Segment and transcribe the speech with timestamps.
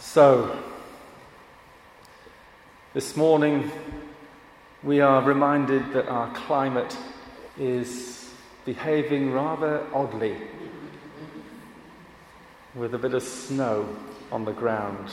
[0.00, 0.58] So,
[2.94, 3.70] this morning
[4.82, 6.96] we are reminded that our climate
[7.58, 8.30] is
[8.64, 10.36] behaving rather oddly
[12.74, 13.88] with a bit of snow
[14.30, 15.10] on the ground,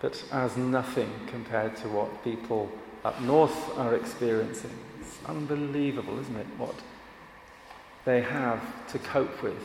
[0.00, 2.70] but as nothing compared to what people
[3.04, 4.76] up north are experiencing.
[5.00, 6.74] It's unbelievable, isn't it, what
[8.04, 9.62] they have to cope with.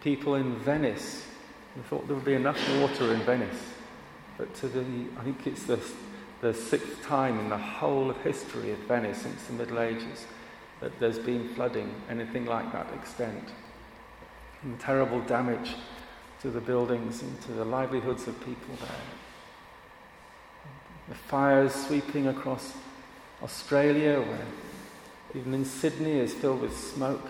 [0.00, 1.26] People in Venice,
[1.76, 3.62] we thought there would be enough water in Venice,
[4.36, 4.84] but to the,
[5.18, 5.80] I think it's the,
[6.40, 10.26] the sixth time in the whole of history of Venice since the Middle Ages
[10.80, 13.50] that there's been flooding, anything like that extent.
[14.62, 15.74] And terrible damage
[16.42, 18.90] to the buildings and to the livelihoods of people there.
[21.08, 22.74] The fires sweeping across
[23.42, 24.46] Australia, where
[25.34, 27.26] even in Sydney is filled with smoke.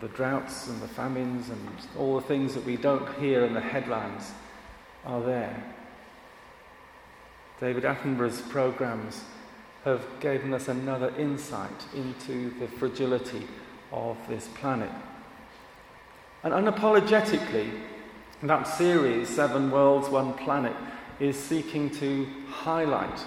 [0.00, 3.60] The droughts and the famines and all the things that we don't hear in the
[3.60, 4.32] headlines
[5.04, 5.64] are there.
[7.60, 9.24] David Attenborough's programs
[9.84, 13.46] have given us another insight into the fragility
[13.92, 14.90] of this planet.
[16.42, 17.80] And unapologetically,
[18.42, 20.76] that series, Seven Worlds, One Planet,
[21.18, 23.20] is seeking to highlight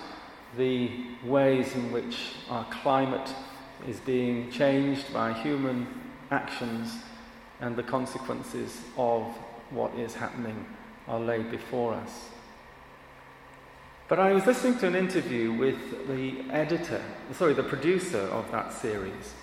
[0.57, 0.89] the
[1.23, 3.33] ways in which our climate
[3.87, 5.87] is being changed by human
[6.33, 6.95] actions
[7.61, 9.23] and the consequences of
[9.69, 10.65] what is happening
[11.07, 12.29] are laid before us.
[14.09, 17.01] But I was listening to an interview with the editor,
[17.33, 19.33] sorry, the producer of that series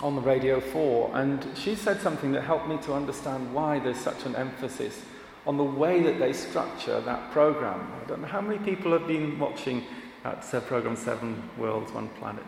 [0.00, 3.98] on the Radio 4, and she said something that helped me to understand why there's
[3.98, 5.02] such an emphasis
[5.46, 7.92] on the way that they structure that program.
[8.00, 9.84] I don't know how many people have been watching
[10.22, 12.44] that uh, program Seven Worlds, One Planet.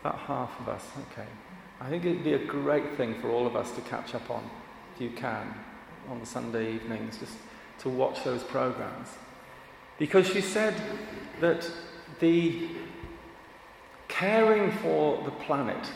[0.00, 1.28] About half of us, okay.
[1.80, 4.48] I think it'd be a great thing for all of us to catch up on,
[4.94, 5.54] if you can,
[6.08, 7.34] on the Sunday evenings, just
[7.80, 9.08] to watch those programs.
[9.98, 10.74] Because she said
[11.40, 11.70] that
[12.20, 12.68] the
[14.08, 15.90] caring for the planet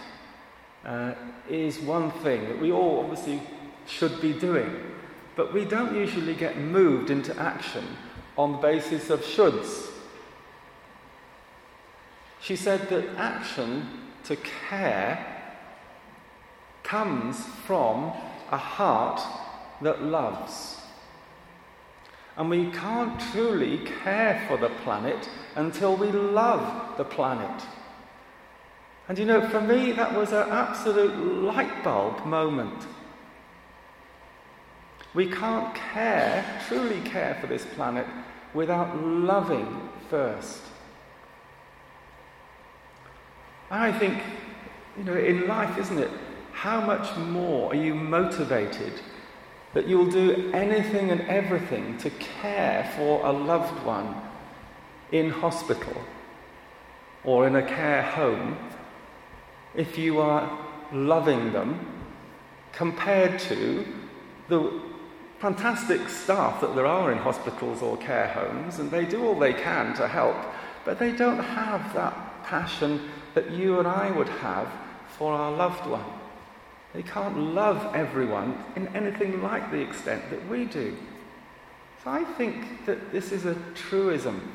[0.85, 1.15] uh,
[1.49, 3.41] is one thing that we all obviously
[3.87, 4.71] should be doing.
[5.37, 7.85] But we don't usually get moved into action
[8.37, 9.91] on the basis of shoulds.
[12.45, 13.89] She said that action
[14.25, 15.25] to care
[16.83, 18.13] comes from
[18.51, 19.19] a heart
[19.81, 20.77] that loves.
[22.37, 27.63] And we can't truly care for the planet until we love the planet.
[29.09, 32.87] And you know, for me, that was an absolute light bulb moment.
[35.15, 38.07] We can't care, truly care for this planet,
[38.53, 40.61] without loving first.
[43.71, 44.23] I think,
[44.97, 46.11] you know, in life, isn't it?
[46.53, 48.93] How much more are you motivated
[49.73, 54.15] that you'll do anything and everything to care for a loved one
[55.11, 56.01] in hospital
[57.25, 58.57] or in a care home
[59.75, 60.59] if you are
[60.93, 61.87] loving them
[62.73, 63.85] compared to
[64.49, 64.81] the
[65.39, 69.53] fantastic staff that there are in hospitals or care homes, and they do all they
[69.53, 70.37] can to help,
[70.85, 74.71] but they don't have that passion that you and I would have
[75.19, 76.05] for our loved one.
[76.93, 80.97] They can't love everyone in anything like the extent that we do.
[82.03, 84.53] So I think that this is a truism,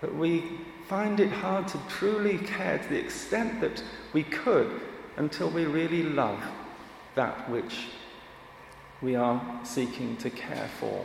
[0.00, 0.44] that we
[0.88, 4.80] find it hard to truly care to the extent that we could
[5.16, 6.42] until we really love
[7.14, 7.88] that which
[9.02, 11.04] we are seeking to care for.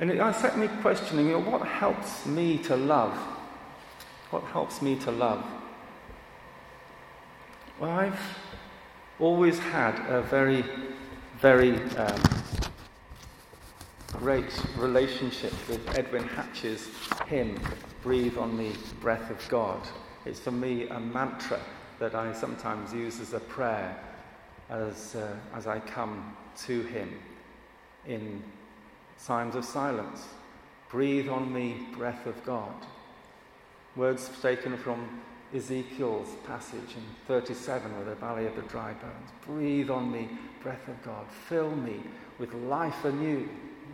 [0.00, 3.16] And it set me questioning you know, what helps me to love?
[4.32, 5.44] What helps me to love?
[7.78, 8.18] Well, I've
[9.20, 10.64] always had a very,
[11.38, 12.22] very um,
[14.14, 16.88] great relationship with Edwin Hatch's
[17.26, 17.60] hymn,
[18.02, 18.72] Breathe on Me,
[19.02, 19.86] Breath of God.
[20.24, 21.60] It's for me a mantra
[21.98, 23.94] that I sometimes use as a prayer
[24.70, 26.34] as, uh, as I come
[26.64, 27.18] to Him
[28.06, 28.42] in
[29.22, 30.24] times of silence.
[30.88, 32.86] Breathe on me, breath of God.
[33.94, 35.20] Words taken from
[35.54, 39.30] Ezekiel's passage in 37 with the valley of the dry bones.
[39.46, 40.30] Breathe on me,
[40.62, 41.26] breath of God.
[41.48, 42.00] Fill me
[42.38, 43.48] with life anew.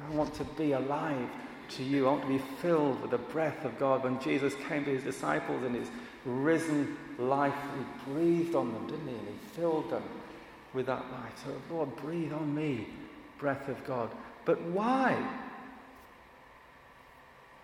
[0.09, 1.29] I want to be alive
[1.71, 2.07] to you.
[2.07, 4.05] I want to be filled with the breath of God.
[4.05, 5.89] When Jesus came to his disciples in his
[6.25, 9.15] risen life, he breathed on them, didn't he?
[9.15, 10.05] And he filled them
[10.75, 11.45] with that life.
[11.45, 12.87] So, Lord, breathe on me,
[13.39, 14.11] breath of God.
[14.45, 15.17] But why?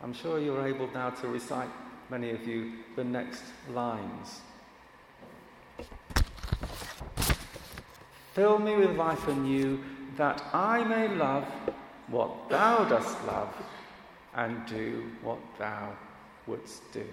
[0.03, 1.71] I'm sure you're able now to recite
[2.11, 3.43] many of you, the next
[3.73, 4.41] lines.
[8.35, 9.81] Fill me with life anew,
[10.17, 11.45] that I may love
[12.09, 13.55] what thou dost love
[14.35, 15.93] and do what thou
[16.47, 17.05] wouldst do.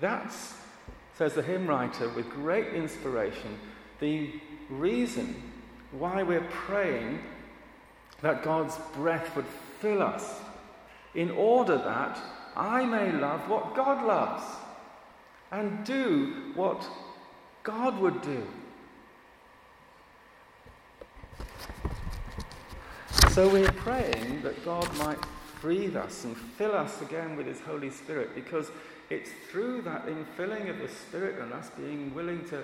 [0.00, 0.54] That's,
[1.16, 3.58] says the hymn writer with great inspiration,
[4.00, 4.32] the
[4.68, 5.42] reason
[5.92, 7.20] why we're praying
[8.22, 9.46] that God's breath would
[9.80, 10.40] fill us
[11.14, 12.18] in order that
[12.56, 14.44] I may love what God loves
[15.50, 16.88] and do what
[17.62, 18.46] God would do.
[23.30, 25.18] So we're praying that God might
[25.60, 28.70] breathe us and fill us again with His Holy Spirit because
[29.10, 32.62] it's through that infilling of the Spirit and us being willing to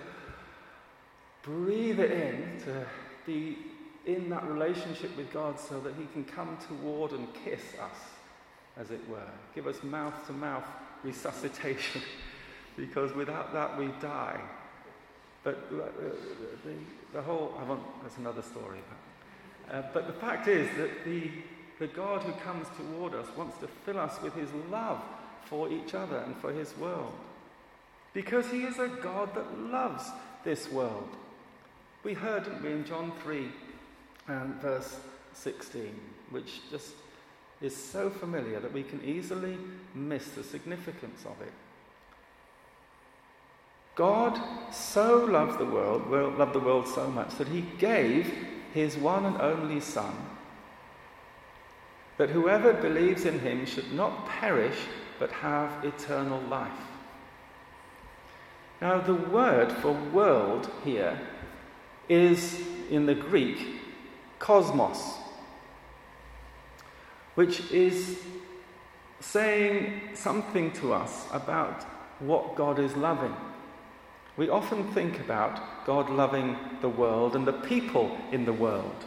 [1.43, 2.87] breathe it in, to
[3.27, 3.59] be
[4.07, 7.99] in that relationship with God so that He can come toward and kiss us,
[8.77, 9.19] as it were.
[9.55, 10.65] Give us mouth to mouth
[11.03, 12.03] resuscitation
[12.77, 14.41] because without that we die.
[15.43, 15.87] But uh,
[16.65, 16.75] the,
[17.13, 18.81] the whole, I want, that's another story.
[19.71, 21.31] Uh, but the fact is that the,
[21.79, 25.01] the God who comes toward us wants to fill us with his love
[25.47, 27.13] for each other and for his world.
[28.13, 30.05] Because he is a God that loves
[30.45, 31.09] this world.
[32.03, 33.49] We heard, didn't we, in John 3
[34.29, 34.97] and verse
[35.35, 35.95] 16,
[36.31, 36.93] which just
[37.61, 39.59] is so familiar that we can easily
[39.95, 41.53] miss the significance of it.
[43.95, 44.41] God
[44.73, 48.33] so loved the world, loved the world so much that he gave
[48.73, 50.15] his one and only Son,
[52.17, 54.79] that whoever believes in him should not perish
[55.19, 56.71] but have eternal life.
[58.81, 61.21] Now, the word for world here
[62.09, 63.59] is in the Greek
[64.39, 65.19] cosmos,
[67.41, 68.19] which is
[69.21, 71.85] saying something to us about
[72.19, 73.35] what God is loving.
[74.37, 79.07] We often think about God loving the world and the people in the world.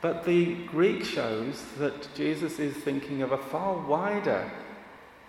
[0.00, 4.50] But the Greek shows that Jesus is thinking of a far wider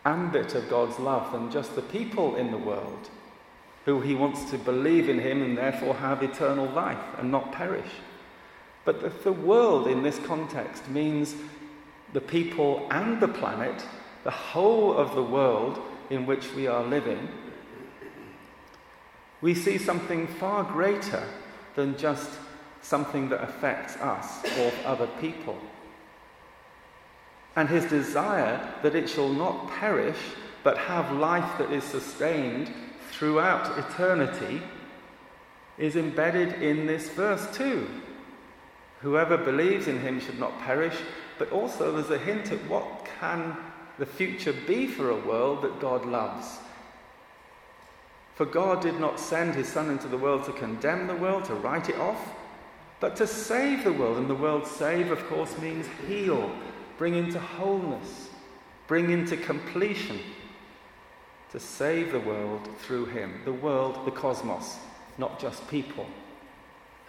[0.05, 3.09] ambit of God's love than just the people in the world,
[3.83, 7.91] who he wants to believe in him and therefore have eternal life and not perish.
[8.85, 11.35] But the, the world in this context means
[12.13, 13.85] the people and the planet,
[14.23, 15.79] the whole of the world
[16.09, 17.27] in which we are living
[19.41, 21.23] we see something far greater
[21.75, 22.29] than just
[22.81, 25.57] something that affects us or other people.
[27.55, 30.17] And his desire that it shall not perish,
[30.63, 32.71] but have life that is sustained
[33.11, 34.61] throughout eternity,
[35.77, 37.87] is embedded in this verse too.
[39.01, 40.97] Whoever believes in him should not perish,
[41.37, 43.57] but also there's a hint at what can
[43.97, 46.59] the future be for a world that God loves
[48.41, 51.53] for God did not send his Son into the world to condemn the world, to
[51.53, 52.33] write it off,
[52.99, 54.17] but to save the world.
[54.17, 56.51] And the word save, of course, means heal,
[56.97, 58.29] bring into wholeness,
[58.87, 60.19] bring into completion.
[61.51, 63.41] To save the world through him.
[63.45, 64.77] The world, the cosmos,
[65.19, 66.07] not just people.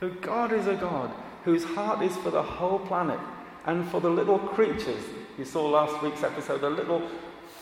[0.00, 3.18] So God is a God whose heart is for the whole planet
[3.66, 5.02] and for the little creatures.
[5.38, 7.08] You saw last week's episode, the little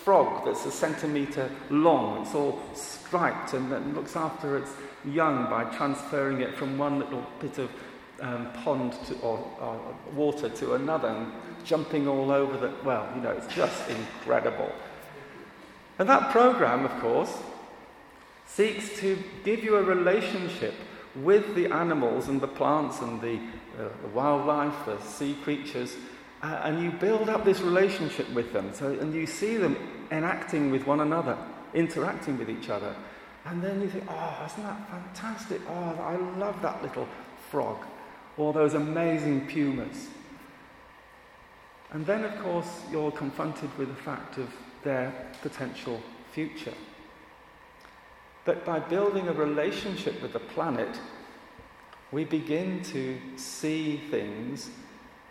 [0.05, 2.23] frog that's a centimetre long.
[2.23, 4.73] It's all striped and, and looks after its
[5.05, 7.71] young by transferring it from one little bit of
[8.21, 11.33] um, pond to, or, or, water to another and
[11.65, 12.73] jumping all over the.
[12.85, 14.71] Well, you know, it's just incredible.
[15.99, 17.35] And that program, of course,
[18.47, 20.75] seeks to give you a relationship
[21.17, 23.37] with the animals and the plants and the,
[23.79, 25.97] uh, the wildlife, the sea creatures
[26.43, 28.73] uh, and you build up this relationship with them.
[28.73, 29.77] So, and you see them
[30.11, 31.37] enacting with one another,
[31.75, 32.95] interacting with each other.
[33.45, 35.61] And then you think, oh, isn't that fantastic?
[35.69, 37.09] Oh, I love that little
[37.51, 37.85] frog.
[38.37, 40.09] Or those amazing pumas.
[41.91, 44.49] And then, of course, you're confronted with the fact of
[44.83, 45.13] their
[45.43, 46.01] potential
[46.33, 46.75] future.
[48.45, 50.99] But by building a relationship with the planet,
[52.13, 54.71] we begin to see things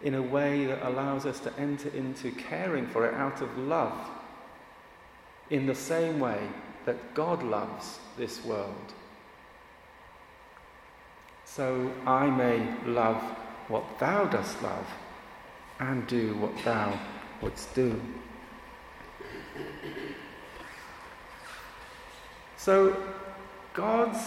[0.01, 4.09] in a way that allows us to enter into caring for it out of love,
[5.49, 6.39] in the same way
[6.85, 8.93] that God loves this world.
[11.43, 13.21] So I may love
[13.67, 14.87] what thou dost love
[15.79, 16.97] and do what thou
[17.41, 17.99] wouldst do.
[22.59, 22.93] So
[23.73, 24.19] God's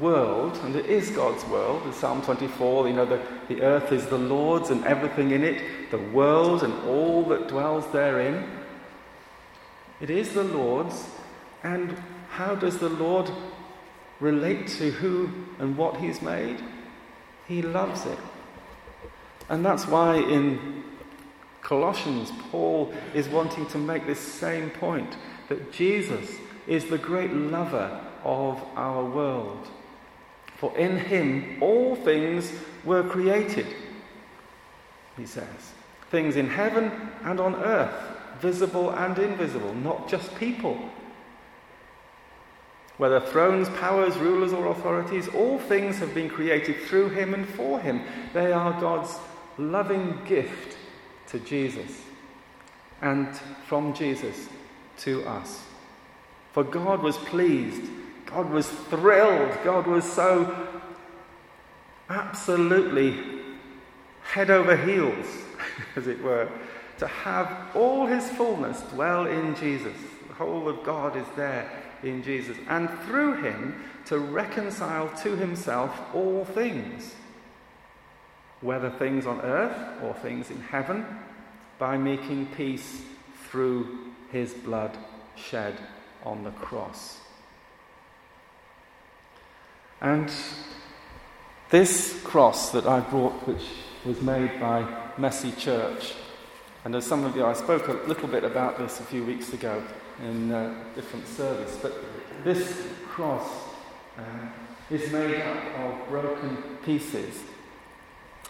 [0.00, 4.06] world, and it is God's world, in Psalm 24, you know, the, the earth is
[4.06, 8.48] the Lord's and everything in it, the world and all that dwells therein.
[10.00, 11.08] It is the Lord's,
[11.64, 13.28] and how does the Lord
[14.20, 15.28] relate to who
[15.58, 16.62] and what He's made?
[17.48, 18.18] He loves it.
[19.48, 20.84] And that's why in
[21.62, 25.16] Colossians, Paul is wanting to make this same point
[25.48, 26.30] that Jesus
[26.70, 29.66] is the great lover of our world.
[30.56, 32.52] For in him all things
[32.84, 33.66] were created,
[35.16, 35.72] he says.
[36.10, 36.92] Things in heaven
[37.24, 37.92] and on earth,
[38.40, 40.78] visible and invisible, not just people.
[42.98, 47.80] Whether thrones, powers, rulers, or authorities, all things have been created through him and for
[47.80, 48.02] him.
[48.32, 49.18] They are God's
[49.58, 50.76] loving gift
[51.28, 52.02] to Jesus
[53.00, 53.34] and
[53.66, 54.48] from Jesus
[54.98, 55.64] to us.
[56.52, 57.82] For God was pleased,
[58.26, 60.68] God was thrilled, God was so
[62.08, 63.16] absolutely
[64.22, 65.26] head over heels,
[65.96, 66.48] as it were,
[66.98, 69.96] to have all his fullness dwell in Jesus.
[70.28, 71.70] The whole of God is there
[72.02, 77.14] in Jesus, and through him to reconcile to himself all things
[78.60, 81.06] whether things on earth or things in heaven,
[81.78, 83.00] by making peace
[83.48, 83.98] through
[84.30, 84.94] his blood
[85.34, 85.74] shed
[86.24, 87.18] on the cross.
[90.00, 90.30] And
[91.70, 93.62] this cross that I brought, which
[94.04, 94.86] was made by
[95.18, 96.14] Messy Church,
[96.84, 99.52] and as some of you, I spoke a little bit about this a few weeks
[99.52, 99.82] ago
[100.22, 101.92] in a different service, but
[102.42, 103.48] this cross
[104.16, 104.22] uh,
[104.90, 107.42] is made up of broken pieces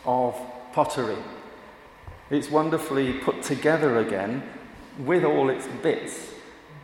[0.04, 0.40] of
[0.72, 1.18] pottery.
[2.30, 4.44] It's wonderfully put together again
[4.98, 6.32] with all its bits,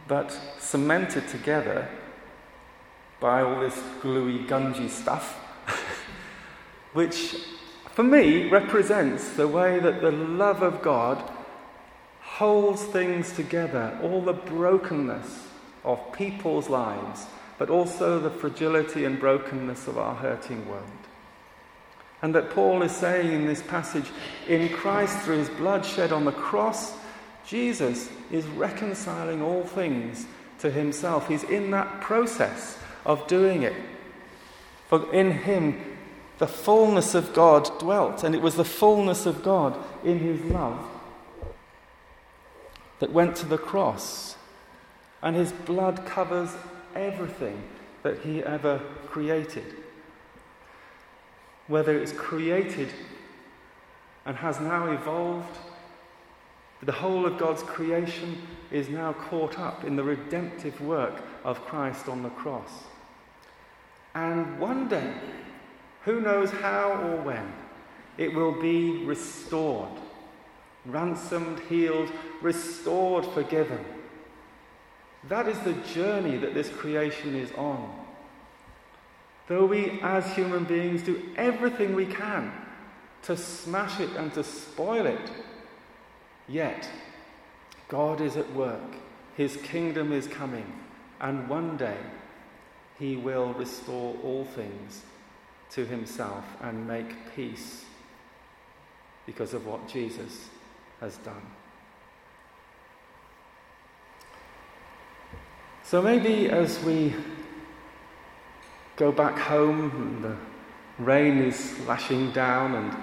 [0.08, 1.88] but cemented together
[3.20, 5.34] by all this gluey, gungy stuff,
[6.92, 7.36] which
[7.92, 11.22] for me represents the way that the love of God
[12.20, 15.48] holds things together, all the brokenness
[15.84, 17.26] of people's lives,
[17.58, 20.84] but also the fragility and brokenness of our hurting world.
[22.20, 24.10] And that Paul is saying in this passage,
[24.48, 26.92] in Christ, through his blood shed on the cross,
[27.47, 30.26] Jesus is reconciling all things
[30.59, 31.29] to himself.
[31.29, 33.75] He's in that process of doing it.
[34.88, 35.99] For in him,
[36.38, 40.85] the fullness of God dwelt, and it was the fullness of God in his love
[42.99, 44.37] that went to the cross.
[45.23, 46.50] And his blood covers
[46.95, 47.62] everything
[48.03, 49.65] that he ever created
[51.69, 52.88] whether it's created
[54.25, 55.59] and has now evolved.
[56.83, 62.09] The whole of God's creation is now caught up in the redemptive work of Christ
[62.09, 62.85] on the cross.
[64.14, 65.14] And one day,
[66.02, 67.52] who knows how or when,
[68.18, 69.92] it will be restored,
[70.85, 73.85] ransomed, healed, restored, forgiven.
[75.28, 78.04] That is the journey that this creation is on.
[79.49, 82.52] Though we as human beings do everything we can
[83.23, 85.30] to smash it and to spoil it,
[86.49, 86.88] yet
[87.88, 88.97] God is at work.
[89.37, 90.73] His kingdom is coming,
[91.21, 91.99] and one day
[92.99, 95.03] he will restore all things
[95.71, 97.85] to himself and make peace
[99.26, 100.49] because of what Jesus
[101.00, 101.43] has done.
[105.83, 107.15] So maybe as we
[108.97, 110.37] go back home and the
[110.99, 112.97] rain is lashing down and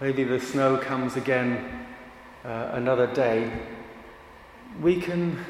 [0.00, 1.86] maybe the snow comes again
[2.48, 3.52] uh, another day,
[4.80, 5.44] we can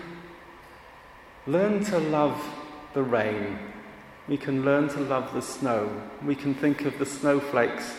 [1.46, 2.44] learn to love
[2.92, 3.58] the rain.
[4.26, 6.02] We can learn to love the snow.
[6.24, 7.94] We can think of the snowflakes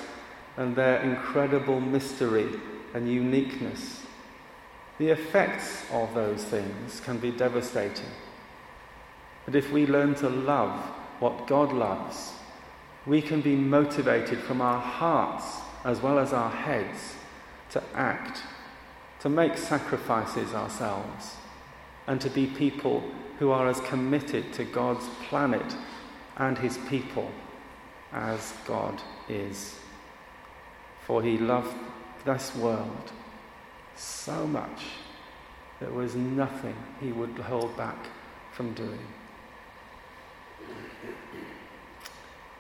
[0.58, 2.50] and their incredible mystery
[2.94, 4.06] and uniqueness.
[4.98, 8.12] The effects of those things can be devastating.
[9.46, 10.78] But if we learn to love
[11.20, 12.34] what God loves,
[13.06, 17.16] we can be motivated from our hearts as well as our heads
[17.72, 18.42] to act,
[19.22, 21.36] to make sacrifices ourselves,
[22.08, 23.04] and to be people
[23.38, 25.76] who are as committed to God's planet
[26.38, 27.32] and his people
[28.12, 29.76] as God is.
[31.06, 31.76] For he loved
[32.26, 33.12] this world
[33.96, 34.84] so much
[35.80, 37.98] there was nothing he would hold back
[38.52, 39.00] from doing.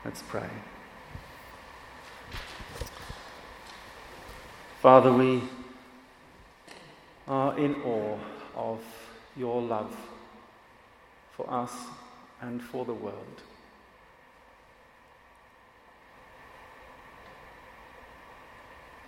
[0.05, 0.49] Let's pray.
[4.81, 5.43] Father, we
[7.29, 8.17] are in awe
[8.55, 8.81] of
[9.37, 9.95] your love
[11.37, 11.71] for us
[12.41, 13.43] and for the world.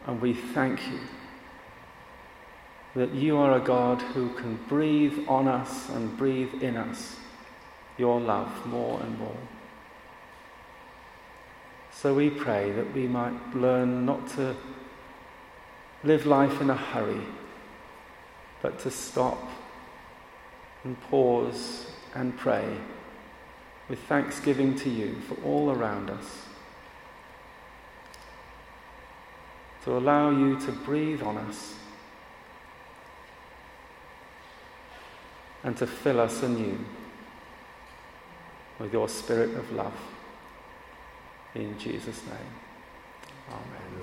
[0.06, 1.00] And we thank you
[2.96, 7.16] that you are a God who can breathe on us and breathe in us
[7.98, 9.38] your love more and more.
[11.92, 14.56] So we pray that we might learn not to
[16.04, 17.22] live life in a hurry,
[18.62, 19.50] but to stop
[20.84, 22.78] and pause and pray
[23.90, 26.46] with thanksgiving to you for all around us.
[29.86, 31.76] To allow you to breathe on us
[35.64, 36.78] and to fill us anew
[38.80, 39.94] with your spirit of love.
[41.56, 42.38] In Jesus' name,
[43.50, 44.01] Amen.